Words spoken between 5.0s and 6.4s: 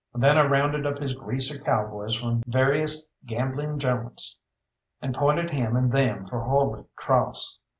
pointed him and them for